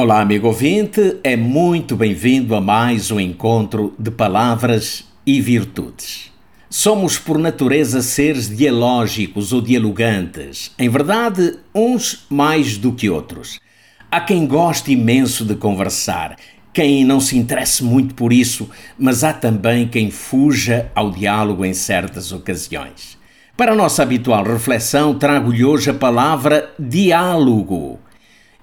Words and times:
Olá, 0.00 0.20
amigo 0.20 0.46
ouvinte, 0.46 1.16
é 1.24 1.36
muito 1.36 1.96
bem-vindo 1.96 2.54
a 2.54 2.60
mais 2.60 3.10
um 3.10 3.18
encontro 3.18 3.92
de 3.98 4.12
palavras 4.12 5.04
e 5.26 5.40
virtudes. 5.40 6.30
Somos, 6.70 7.18
por 7.18 7.36
natureza, 7.36 8.00
seres 8.00 8.48
dialógicos 8.48 9.52
ou 9.52 9.60
dialogantes, 9.60 10.72
em 10.78 10.88
verdade, 10.88 11.58
uns 11.74 12.24
mais 12.30 12.78
do 12.78 12.92
que 12.92 13.10
outros. 13.10 13.58
Há 14.08 14.20
quem 14.20 14.46
goste 14.46 14.92
imenso 14.92 15.44
de 15.44 15.56
conversar, 15.56 16.36
quem 16.72 17.04
não 17.04 17.18
se 17.18 17.36
interesse 17.36 17.82
muito 17.82 18.14
por 18.14 18.32
isso, 18.32 18.70
mas 18.96 19.24
há 19.24 19.32
também 19.32 19.88
quem 19.88 20.12
fuja 20.12 20.92
ao 20.94 21.10
diálogo 21.10 21.64
em 21.64 21.74
certas 21.74 22.30
ocasiões. 22.30 23.18
Para 23.56 23.72
a 23.72 23.74
nossa 23.74 24.04
habitual 24.04 24.44
reflexão, 24.44 25.18
trago-lhe 25.18 25.64
hoje 25.64 25.90
a 25.90 25.94
palavra 25.94 26.72
diálogo. 26.78 27.98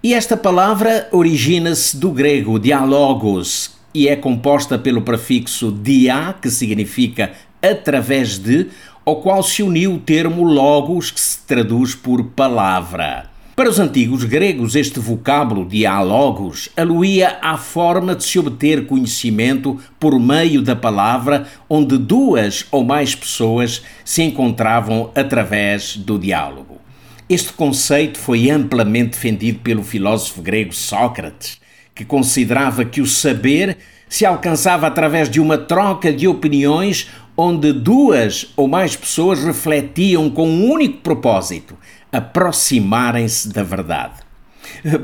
E 0.05 0.13
esta 0.13 0.37
palavra 0.37 1.07
origina-se 1.11 1.97
do 1.97 2.11
grego 2.11 2.59
dialogos 2.59 3.71
e 3.91 4.07
é 4.07 4.15
composta 4.15 4.77
pelo 4.77 5.01
prefixo 5.01 5.71
dia, 5.71 6.35
que 6.39 6.51
significa 6.51 7.31
através 7.59 8.37
de, 8.37 8.67
ao 9.03 9.15
qual 9.15 9.41
se 9.41 9.63
uniu 9.63 9.95
o 9.95 9.99
termo 9.99 10.43
logos, 10.43 11.09
que 11.09 11.19
se 11.19 11.39
traduz 11.47 11.95
por 11.95 12.23
palavra. 12.23 13.31
Para 13.55 13.67
os 13.67 13.79
antigos 13.79 14.23
gregos, 14.23 14.75
este 14.75 14.99
vocábulo 14.99 15.65
diálogos 15.65 16.69
aluía 16.77 17.39
à 17.41 17.57
forma 17.57 18.13
de 18.13 18.23
se 18.23 18.37
obter 18.37 18.85
conhecimento 18.85 19.79
por 19.99 20.19
meio 20.19 20.61
da 20.61 20.75
palavra, 20.75 21.47
onde 21.67 21.97
duas 21.97 22.63
ou 22.69 22.83
mais 22.83 23.15
pessoas 23.15 23.81
se 24.03 24.21
encontravam 24.21 25.09
através 25.15 25.97
do 25.97 26.19
diálogo. 26.19 26.74
Este 27.27 27.51
conceito 27.53 28.19
foi 28.19 28.51
amplamente 28.51 29.13
defendido 29.13 29.57
pelo 29.61 29.81
filósofo 29.81 30.43
grego 30.43 30.71
Sócrates, 30.71 31.59
que 31.95 32.05
considerava 32.05 32.85
que 32.85 33.01
o 33.01 33.07
saber 33.07 33.77
se 34.07 34.27
alcançava 34.27 34.85
através 34.85 35.27
de 35.27 35.41
uma 35.41 35.57
troca 35.57 36.13
de 36.13 36.27
opiniões 36.27 37.09
onde 37.35 37.73
duas 37.73 38.53
ou 38.55 38.67
mais 38.67 38.95
pessoas 38.95 39.43
refletiam 39.43 40.29
com 40.29 40.47
um 40.47 40.69
único 40.69 40.99
propósito: 40.99 41.75
aproximarem-se 42.11 43.49
da 43.49 43.63
verdade. 43.63 44.21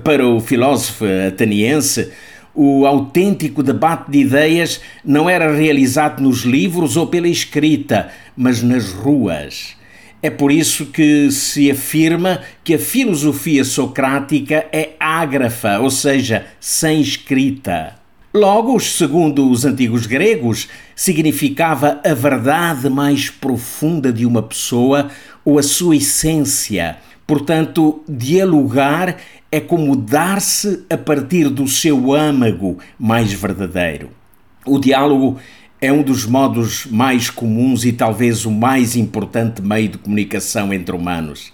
Para 0.04 0.28
o 0.28 0.40
filósofo 0.40 1.06
ateniense, 1.28 2.12
o 2.54 2.86
autêntico 2.86 3.64
debate 3.64 4.12
de 4.12 4.20
ideias 4.20 4.80
não 5.04 5.28
era 5.28 5.52
realizado 5.56 6.22
nos 6.22 6.42
livros 6.42 6.98
ou 6.98 7.08
pela 7.08 7.28
escrita, 7.28 8.10
mas 8.38 8.62
nas 8.62 8.92
ruas 8.94 9.81
é 10.22 10.30
por 10.30 10.52
isso 10.52 10.88
que 10.88 11.32
se 11.32 11.72
afirma 11.72 12.42
que 12.64 12.76
a 12.76 12.80
filosofia 12.80 13.64
socrática 13.64 14.68
é 14.72 14.92
ágrafa, 15.00 15.80
ou 15.80 15.90
seja, 15.90 16.46
sem 16.60 17.02
escrita. 17.02 17.96
Logos, 18.34 18.96
segundo 18.98 19.50
os 19.50 19.66
antigos 19.66 20.06
gregos, 20.06 20.70
significava 20.96 22.00
a 22.06 22.14
verdade 22.14 22.90
mais 22.90 23.30
profunda 23.30 24.14
de 24.14 24.26
uma 24.26 24.42
pessoa 24.42 25.10
ou 25.44 25.60
a 25.60 25.64
sua 25.64 25.98
essência. 25.98 26.98
Portanto, 27.28 28.04
dialogar 28.08 29.18
é 29.52 29.60
como 29.60 29.96
dar-se 29.96 30.86
a 30.90 30.98
partir 30.98 31.50
do 31.50 31.68
seu 31.68 32.14
âmago 32.14 32.78
mais 32.98 33.34
verdadeiro. 33.34 34.12
O 34.66 34.80
diálogo 34.80 35.40
é 35.82 35.92
um 35.92 36.04
dos 36.04 36.28
modos 36.28 36.86
mais 36.86 37.32
comuns 37.32 37.84
e 37.84 37.92
talvez 37.92 38.46
o 38.46 38.52
mais 38.52 38.96
importante 38.96 39.64
meio 39.64 39.90
de 39.90 39.98
comunicação 39.98 40.72
entre 40.72 40.96
humanos. 40.96 41.52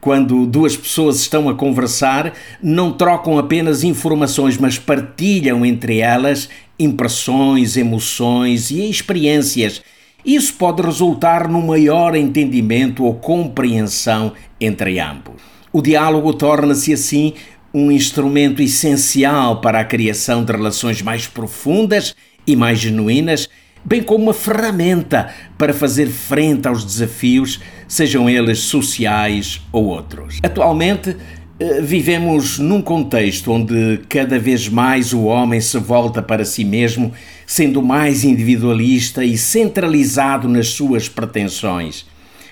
Quando 0.00 0.44
duas 0.44 0.76
pessoas 0.76 1.20
estão 1.20 1.48
a 1.48 1.54
conversar, 1.54 2.32
não 2.60 2.90
trocam 2.90 3.38
apenas 3.38 3.84
informações, 3.84 4.58
mas 4.58 4.76
partilham 4.76 5.64
entre 5.64 5.98
elas 5.98 6.48
impressões, 6.78 7.76
emoções 7.76 8.72
e 8.72 8.90
experiências. 8.90 9.80
Isso 10.24 10.54
pode 10.54 10.82
resultar 10.82 11.48
num 11.48 11.64
maior 11.64 12.16
entendimento 12.16 13.04
ou 13.04 13.14
compreensão 13.14 14.32
entre 14.60 14.98
ambos. 14.98 15.40
O 15.72 15.80
diálogo 15.80 16.32
torna-se 16.34 16.92
assim 16.92 17.34
um 17.72 17.90
instrumento 17.92 18.60
essencial 18.60 19.60
para 19.60 19.78
a 19.78 19.84
criação 19.84 20.44
de 20.44 20.50
relações 20.50 21.00
mais 21.02 21.28
profundas 21.28 22.16
e 22.46 22.56
mais 22.56 22.78
genuínas, 22.78 23.48
bem 23.84 24.02
como 24.02 24.24
uma 24.24 24.34
ferramenta 24.34 25.32
para 25.56 25.72
fazer 25.72 26.06
frente 26.08 26.68
aos 26.68 26.84
desafios, 26.84 27.60
sejam 27.88 28.28
eles 28.28 28.60
sociais 28.60 29.60
ou 29.72 29.86
outros. 29.86 30.38
Atualmente, 30.42 31.16
eh, 31.58 31.80
vivemos 31.80 32.58
num 32.58 32.80
contexto 32.80 33.52
onde 33.52 34.00
cada 34.08 34.38
vez 34.38 34.68
mais 34.68 35.12
o 35.12 35.24
homem 35.24 35.60
se 35.60 35.78
volta 35.78 36.22
para 36.22 36.44
si 36.44 36.64
mesmo, 36.64 37.12
sendo 37.46 37.82
mais 37.82 38.24
individualista 38.24 39.24
e 39.24 39.36
centralizado 39.36 40.48
nas 40.48 40.68
suas 40.68 41.08
pretensões. 41.08 42.06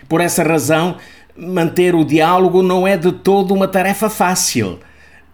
Por 0.09 0.21
essa 0.21 0.43
razão, 0.43 0.97
manter 1.37 1.95
o 1.95 2.05
diálogo 2.05 2.63
não 2.63 2.87
é 2.87 2.97
de 2.97 3.13
todo 3.13 3.55
uma 3.55 3.69
tarefa 3.69 4.11
fácil. 4.11 4.79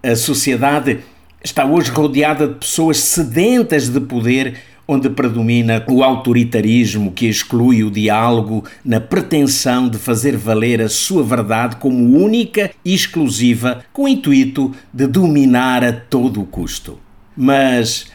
A 0.02 0.14
sociedade 0.14 0.98
está 1.44 1.66
hoje 1.66 1.90
rodeada 1.90 2.48
de 2.48 2.54
pessoas 2.54 2.96
sedentas 2.98 3.90
de 3.90 4.00
poder, 4.00 4.56
onde 4.88 5.10
predomina 5.10 5.84
o 5.90 6.02
autoritarismo 6.02 7.12
que 7.12 7.26
exclui 7.26 7.84
o 7.84 7.90
diálogo 7.90 8.64
na 8.82 8.98
pretensão 8.98 9.86
de 9.86 9.98
fazer 9.98 10.38
valer 10.38 10.80
a 10.80 10.88
sua 10.88 11.22
verdade 11.22 11.76
como 11.76 12.18
única 12.18 12.70
e 12.82 12.94
exclusiva, 12.94 13.84
com 13.92 14.04
o 14.04 14.08
intuito 14.08 14.72
de 14.92 15.06
dominar 15.06 15.84
a 15.84 15.92
todo 15.92 16.40
o 16.40 16.46
custo. 16.46 16.98
Mas 17.36 18.06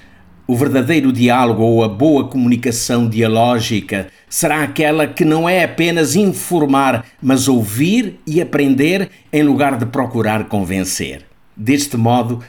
o 0.47 0.55
verdadeiro 0.55 1.13
diálogo 1.13 1.61
ou 1.61 1.83
a 1.83 1.87
boa 1.87 2.27
comunicação 2.27 3.07
dialógica 3.07 4.07
será 4.27 4.63
aquela 4.63 5.05
que 5.05 5.23
não 5.23 5.47
é 5.47 5.63
apenas 5.63 6.15
informar, 6.15 7.05
mas 7.21 7.47
ouvir 7.47 8.19
e 8.25 8.41
aprender 8.41 9.09
em 9.31 9.43
lugar 9.43 9.77
de 9.77 9.85
procurar 9.85 10.45
convencer. 10.45 11.25
Deste 11.55 11.97
modo, 11.97 12.41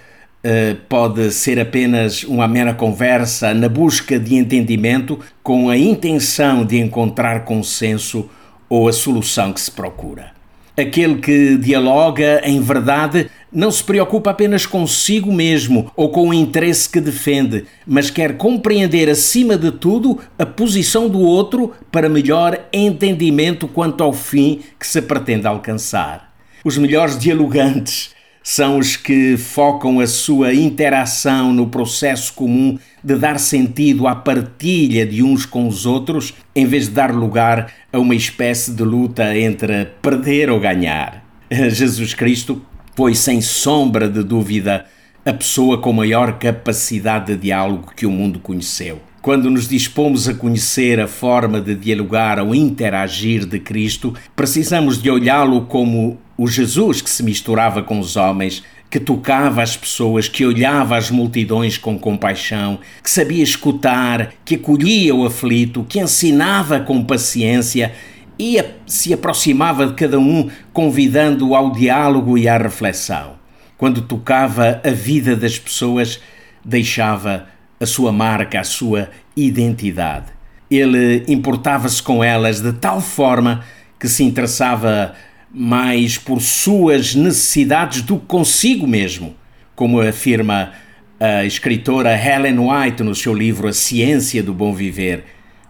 pode 0.88 1.30
ser 1.32 1.60
apenas 1.60 2.24
uma 2.24 2.48
mera 2.48 2.72
conversa 2.72 3.52
na 3.52 3.68
busca 3.68 4.18
de 4.18 4.34
entendimento 4.34 5.18
com 5.42 5.68
a 5.68 5.76
intenção 5.76 6.64
de 6.64 6.78
encontrar 6.78 7.44
consenso 7.44 8.28
ou 8.68 8.88
a 8.88 8.92
solução 8.92 9.52
que 9.52 9.60
se 9.60 9.70
procura. 9.70 10.32
Aquele 10.76 11.16
que 11.16 11.56
dialoga, 11.58 12.40
em 12.44 12.60
verdade, 12.60 13.28
não 13.52 13.70
se 13.70 13.82
preocupa 13.82 14.30
apenas 14.30 14.64
consigo 14.64 15.30
mesmo 15.32 15.90
ou 15.96 16.08
com 16.08 16.28
o 16.28 16.34
interesse 16.34 16.88
que 16.88 17.00
defende, 17.00 17.66
mas 17.86 18.10
quer 18.10 18.36
compreender 18.36 19.10
acima 19.10 19.58
de 19.58 19.72
tudo 19.72 20.18
a 20.38 20.46
posição 20.46 21.08
do 21.08 21.20
outro 21.20 21.74
para 21.90 22.08
melhor 22.08 22.58
entendimento 22.72 23.68
quanto 23.68 24.02
ao 24.02 24.12
fim 24.12 24.60
que 24.78 24.86
se 24.86 25.02
pretende 25.02 25.46
alcançar. 25.46 26.32
Os 26.64 26.78
melhores 26.78 27.18
dialogantes 27.18 28.14
são 28.42 28.78
os 28.78 28.96
que 28.96 29.36
focam 29.36 30.00
a 30.00 30.06
sua 30.06 30.54
interação 30.54 31.52
no 31.52 31.66
processo 31.66 32.32
comum 32.32 32.78
de 33.02 33.16
dar 33.16 33.38
sentido 33.38 34.06
à 34.06 34.14
partilha 34.14 35.06
de 35.06 35.22
uns 35.22 35.44
com 35.44 35.68
os 35.68 35.86
outros, 35.86 36.34
em 36.54 36.66
vez 36.66 36.86
de 36.86 36.92
dar 36.92 37.14
lugar 37.14 37.72
a 37.92 37.98
uma 37.98 38.14
espécie 38.14 38.72
de 38.72 38.82
luta 38.82 39.36
entre 39.36 39.86
perder 40.02 40.50
ou 40.50 40.58
ganhar. 40.58 41.24
Jesus 41.50 42.14
Cristo 42.14 42.62
foi, 42.96 43.14
sem 43.14 43.40
sombra 43.40 44.08
de 44.08 44.22
dúvida, 44.22 44.86
a 45.24 45.32
pessoa 45.32 45.78
com 45.78 45.92
maior 45.92 46.38
capacidade 46.38 47.34
de 47.34 47.36
diálogo 47.36 47.92
que 47.94 48.06
o 48.06 48.10
mundo 48.10 48.38
conheceu. 48.38 49.00
Quando 49.22 49.50
nos 49.50 49.68
dispomos 49.68 50.26
a 50.28 50.34
conhecer 50.34 50.98
a 50.98 51.06
forma 51.06 51.60
de 51.60 51.74
dialogar 51.74 52.38
ou 52.38 52.54
interagir 52.54 53.44
de 53.44 53.58
Cristo, 53.58 54.14
precisamos 54.34 55.00
de 55.00 55.10
olhá-lo 55.10 55.66
como 55.66 56.18
o 56.42 56.48
Jesus 56.48 57.02
que 57.02 57.10
se 57.10 57.22
misturava 57.22 57.82
com 57.82 58.00
os 58.00 58.16
homens, 58.16 58.64
que 58.88 58.98
tocava 58.98 59.62
as 59.62 59.76
pessoas, 59.76 60.26
que 60.26 60.42
olhava 60.42 60.96
as 60.96 61.10
multidões 61.10 61.76
com 61.76 61.98
compaixão, 61.98 62.78
que 63.04 63.10
sabia 63.10 63.42
escutar, 63.44 64.32
que 64.42 64.54
acolhia 64.54 65.14
o 65.14 65.26
aflito, 65.26 65.84
que 65.86 66.00
ensinava 66.00 66.80
com 66.80 67.04
paciência 67.04 67.92
e 68.38 68.56
se 68.86 69.12
aproximava 69.12 69.86
de 69.86 69.92
cada 69.92 70.18
um, 70.18 70.48
convidando-o 70.72 71.54
ao 71.54 71.72
diálogo 71.72 72.38
e 72.38 72.48
à 72.48 72.56
reflexão. 72.56 73.34
Quando 73.76 74.00
tocava 74.00 74.80
a 74.82 74.90
vida 74.90 75.36
das 75.36 75.58
pessoas, 75.58 76.22
deixava 76.64 77.48
a 77.78 77.84
sua 77.84 78.12
marca, 78.12 78.58
a 78.58 78.64
sua 78.64 79.10
identidade. 79.36 80.32
Ele 80.70 81.22
importava-se 81.28 82.02
com 82.02 82.24
elas 82.24 82.62
de 82.62 82.72
tal 82.72 83.02
forma 83.02 83.62
que 83.98 84.08
se 84.08 84.24
interessava 84.24 85.14
mais 85.52 86.16
por 86.16 86.40
suas 86.40 87.14
necessidades 87.14 88.02
do 88.02 88.18
que 88.18 88.26
consigo 88.26 88.86
mesmo, 88.86 89.34
como 89.74 90.00
afirma 90.00 90.72
a 91.18 91.44
escritora 91.44 92.16
Helen 92.16 92.58
White 92.58 93.02
no 93.02 93.14
seu 93.14 93.34
livro 93.34 93.68
A 93.68 93.72
Ciência 93.72 94.42
do 94.42 94.54
Bom 94.54 94.72
Viver. 94.72 95.24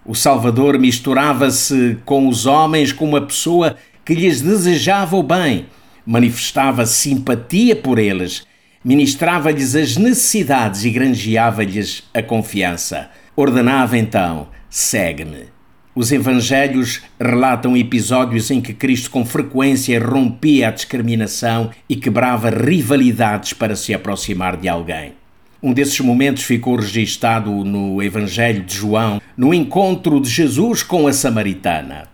O 0.04 0.14
Salvador 0.14 0.78
misturava-se 0.78 1.98
com 2.04 2.28
os 2.28 2.46
homens 2.46 2.92
como 2.92 3.12
uma 3.12 3.26
pessoa 3.26 3.76
que 4.04 4.14
lhes 4.14 4.40
desejava 4.40 5.16
o 5.16 5.22
bem, 5.22 5.66
manifestava 6.06 6.86
simpatia 6.86 7.76
por 7.76 7.98
eles, 7.98 8.46
ministrava-lhes 8.84 9.74
as 9.74 9.96
necessidades 9.96 10.84
e 10.84 10.90
granjeava-lhes 10.90 12.04
a 12.14 12.22
confiança. 12.22 13.10
Ordenava 13.36 13.96
então: 13.98 14.48
segue-me. 14.68 15.59
Os 15.92 16.12
evangelhos 16.12 17.02
relatam 17.18 17.76
episódios 17.76 18.48
em 18.52 18.60
que 18.60 18.72
Cristo 18.72 19.10
com 19.10 19.26
frequência 19.26 20.00
rompia 20.00 20.68
a 20.68 20.70
discriminação 20.70 21.70
e 21.88 21.96
quebrava 21.96 22.48
rivalidades 22.48 23.52
para 23.52 23.74
se 23.74 23.92
aproximar 23.92 24.56
de 24.56 24.68
alguém. 24.68 25.14
Um 25.60 25.72
desses 25.72 25.98
momentos 25.98 26.44
ficou 26.44 26.76
registado 26.76 27.50
no 27.64 28.00
Evangelho 28.00 28.62
de 28.62 28.72
João, 28.72 29.20
no 29.36 29.52
encontro 29.52 30.20
de 30.20 30.30
Jesus 30.30 30.84
com 30.84 31.08
a 31.08 31.12
samaritana. 31.12 32.04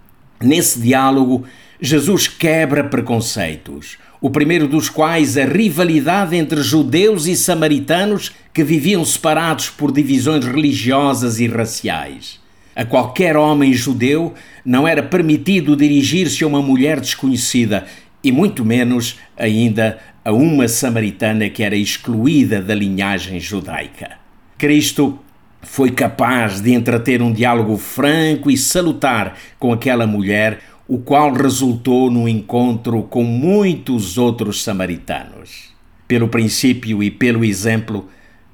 Nesse 0.42 0.80
diálogo, 0.80 1.44
Jesus 1.78 2.26
quebra 2.26 2.82
preconceitos, 2.82 3.98
o 4.22 4.30
primeiro 4.30 4.66
dos 4.66 4.88
quais 4.88 5.36
a 5.36 5.44
rivalidade 5.44 6.34
entre 6.34 6.62
judeus 6.62 7.26
e 7.26 7.36
samaritanos 7.36 8.32
que 8.54 8.64
viviam 8.64 9.04
separados 9.04 9.68
por 9.68 9.92
divisões 9.92 10.46
religiosas 10.46 11.38
e 11.38 11.46
raciais. 11.46 12.45
A 12.76 12.84
qualquer 12.84 13.38
homem 13.38 13.72
judeu 13.72 14.34
não 14.62 14.86
era 14.86 15.02
permitido 15.02 15.74
dirigir-se 15.74 16.44
a 16.44 16.46
uma 16.46 16.60
mulher 16.60 17.00
desconhecida 17.00 17.86
e 18.22 18.30
muito 18.30 18.66
menos 18.66 19.18
ainda 19.34 19.98
a 20.22 20.30
uma 20.30 20.68
samaritana 20.68 21.48
que 21.48 21.62
era 21.62 21.74
excluída 21.74 22.60
da 22.60 22.74
linhagem 22.74 23.40
judaica. 23.40 24.18
Cristo 24.58 25.18
foi 25.62 25.90
capaz 25.90 26.60
de 26.60 26.74
entreter 26.74 27.22
um 27.22 27.32
diálogo 27.32 27.78
franco 27.78 28.50
e 28.50 28.58
salutar 28.58 29.38
com 29.58 29.72
aquela 29.72 30.06
mulher, 30.06 30.60
o 30.86 30.98
qual 30.98 31.32
resultou 31.32 32.10
no 32.10 32.28
encontro 32.28 33.04
com 33.04 33.24
muitos 33.24 34.18
outros 34.18 34.62
samaritanos. 34.62 35.74
Pelo 36.06 36.28
princípio 36.28 37.02
e 37.02 37.10
pelo 37.10 37.42
exemplo, 37.42 38.06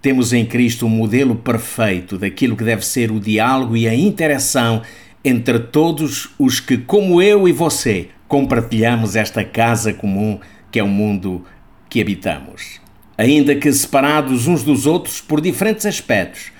temos 0.03 0.33
em 0.33 0.45
Cristo 0.45 0.85
um 0.85 0.91
modelo 0.91 1.37
perfeito 1.37 2.19
daquilo 2.19 2.57
que 2.57 2.65
deve 2.65 2.85
ser 2.85 3.13
o 3.13 3.21
diálogo 3.21 3.77
e 3.77 3.87
a 3.87 3.95
interação 3.95 4.83
entre 5.25 5.61
todos 5.61 6.31
os 6.37 6.59
que, 6.59 6.77
como 6.77 7.23
eu 7.23 7.47
e 7.47 7.53
você, 7.53 8.09
compartilhamos 8.27 9.15
esta 9.15 9.45
casa 9.45 9.93
comum 9.93 10.41
que 10.73 10.81
é 10.81 10.83
o 10.83 10.89
mundo 10.89 11.45
que 11.89 12.01
habitamos. 12.01 12.81
Ainda 13.17 13.55
que 13.55 13.73
separados 13.73 14.49
uns 14.49 14.65
dos 14.65 14.87
outros 14.87 15.21
por 15.21 15.41
diferentes 15.41 15.87
aspectos, 15.87 16.51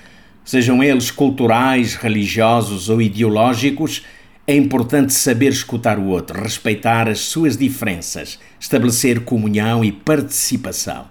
sejam 0.45 0.81
eles 0.81 1.11
culturais, 1.11 1.95
religiosos 1.95 2.87
ou 2.87 3.01
ideológicos, 3.01 4.05
é 4.47 4.55
importante 4.55 5.13
saber 5.13 5.49
escutar 5.49 5.99
o 5.99 6.05
outro, 6.05 6.41
respeitar 6.41 7.09
as 7.09 7.19
suas 7.19 7.57
diferenças, 7.57 8.39
estabelecer 8.57 9.21
comunhão 9.21 9.83
e 9.83 9.91
participação. 9.91 11.07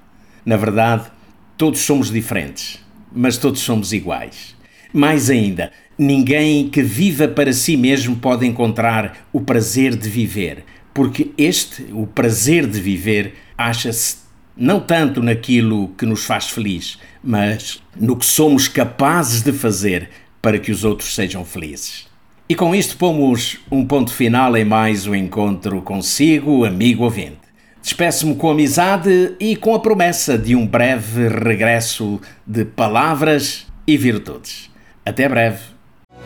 Na 0.47 0.57
verdade, 0.57 1.11
Todos 1.57 1.81
somos 1.81 2.11
diferentes, 2.11 2.79
mas 3.13 3.37
todos 3.37 3.61
somos 3.61 3.93
iguais. 3.93 4.57
Mais 4.93 5.31
ainda, 5.31 5.73
ninguém 5.97 6.69
que 6.69 6.83
viva 6.83 7.29
para 7.29 7.53
si 7.53 7.77
mesmo 7.77 8.17
pode 8.17 8.47
encontrar 8.47 9.27
o 9.33 9.41
prazer 9.41 9.95
de 9.97 10.09
viver, 10.09 10.65
porque 10.93 11.31
este, 11.39 11.87
o 11.93 12.07
prazer 12.07 12.67
de 12.67 12.81
viver, 12.81 13.35
acha-se 13.57 14.17
não 14.57 14.81
tanto 14.81 15.23
naquilo 15.23 15.89
que 15.97 16.05
nos 16.05 16.25
faz 16.25 16.49
feliz, 16.49 16.99
mas 17.23 17.83
no 17.99 18.17
que 18.17 18.27
somos 18.27 18.69
capazes 18.69 19.43
de 19.43 19.53
fazer 19.53 20.11
para 20.41 20.59
que 20.59 20.71
os 20.71 20.85
outros 20.85 21.15
sejam 21.15 21.45
felizes. 21.45 22.07
E 22.49 22.55
com 22.55 22.75
isto 22.75 22.97
pomos 22.97 23.59
um 23.71 23.87
ponto 23.87 24.13
final 24.13 24.57
em 24.57 24.65
mais 24.65 25.07
um 25.07 25.15
encontro 25.15 25.81
consigo, 25.81 26.65
amigo 26.65 27.05
ouvinte. 27.05 27.42
Despeço-me 27.83 28.37
com 28.37 28.49
amizade 28.49 29.35
e 29.41 29.57
com 29.57 29.75
a 29.75 29.81
promessa 29.81 30.39
de 30.39 30.55
um 30.55 30.65
breve 30.65 31.29
regresso 31.29 32.21
de 32.47 32.65
palavras 32.65 33.67
e 33.87 33.97
virtudes. 33.97 34.71
Até 35.05 35.29
breve. 35.29 35.59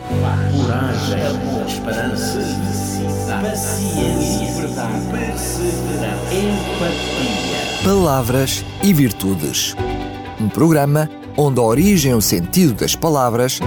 Coragem, 0.07 1.19
esperança, 1.67 2.39
paciência, 3.41 4.61
verdade, 4.61 5.05
perseverança, 5.11 6.35
empatia. 6.35 7.83
Palavras 7.83 8.63
e 8.83 8.93
virtudes. 8.93 9.75
Um 10.39 10.49
programa 10.49 11.09
onde 11.35 11.59
a 11.59 11.63
origem 11.63 12.11
e 12.11 12.15
o 12.15 12.21
sentido 12.21 12.73
das 12.73 12.95
palavras 12.95 13.59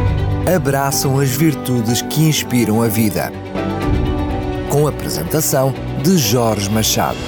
abraçam 0.54 1.18
as 1.18 1.30
virtudes 1.30 2.02
que 2.02 2.22
inspiram 2.22 2.82
a 2.82 2.86
vida. 2.86 3.32
Com 4.70 4.86
a 4.86 4.90
apresentação 4.90 5.74
de 6.04 6.16
Jorge 6.16 6.70
Machado. 6.70 7.18